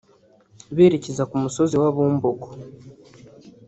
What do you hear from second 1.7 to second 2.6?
wa Bumbogo